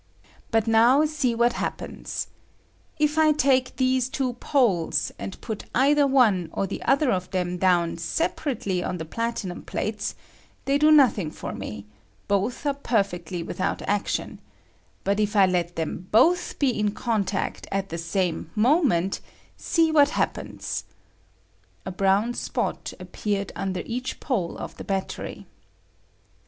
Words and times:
But 0.49 0.65
now 0.65 1.05
see 1.05 1.35
what 1.35 1.53
hap 1.53 1.77
pens: 1.77 2.25
if 2.97 3.19
I 3.19 3.33
take 3.33 3.75
these 3.75 4.09
two 4.09 4.33
poles 4.33 5.11
and 5.19 5.39
put 5.41 5.65
either 5.75 6.07
one 6.07 6.49
or 6.53 6.65
the 6.65 6.81
other 6.81 7.11
of 7.11 7.29
them 7.29 7.57
down 7.59 7.97
separately 7.99 8.83
on 8.83 8.87
& 8.87 8.87
r 8.89 8.93
L 8.93 8.93
98 8.93 8.97
VOLTAIC 8.97 9.15
DECOMPOSITION, 9.15 9.57
the 9.59 9.61
platinum 9.61 9.63
plates, 9.63 10.15
they 10.65 10.77
do 10.79 10.91
nothing 10.91 11.29
for 11.29 11.53
me; 11.53 11.85
both 12.27 12.65
are 12.65 12.73
perfectly 12.73 13.43
without 13.43 13.83
action; 13.83 14.39
but 15.03 15.19
if 15.19 15.35
I 15.35 15.45
let 15.45 15.75
them 15.75 16.07
both 16.11 16.57
be 16.57 16.71
in 16.71 16.93
contact 16.95 17.67
at 17.71 17.89
the 17.89 17.99
same 17.99 18.49
moment, 18.55 19.21
see 19.55 19.91
what 19.91 20.09
happens 20.17 20.83
[a 21.85 21.91
brown 21.91 22.33
spot 22.33 22.91
appeared 22.99 23.51
under 23.55 23.83
each 23.85 24.19
pole 24.19 24.57
of 24.57 24.77
the 24.77 24.83
battery]. 24.83 25.45